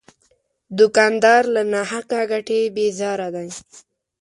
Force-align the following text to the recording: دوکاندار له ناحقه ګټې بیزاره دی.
دوکاندار 0.77 1.43
له 1.55 1.61
ناحقه 1.73 2.21
ګټې 2.31 2.59
بیزاره 2.75 3.27
دی. 3.35 3.49